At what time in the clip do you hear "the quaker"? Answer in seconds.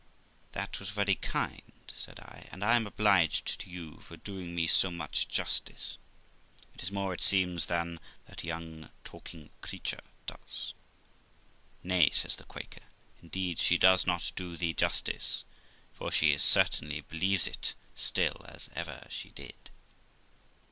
12.37-12.81